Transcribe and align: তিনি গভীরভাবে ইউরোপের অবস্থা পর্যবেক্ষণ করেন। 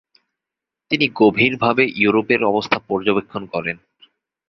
তিনি 0.91 1.05
গভীরভাবে 1.15 1.83
ইউরোপের 1.95 2.41
অবস্থা 2.43 2.77
পর্যবেক্ষণ 2.87 3.43
করেন। 3.45 3.77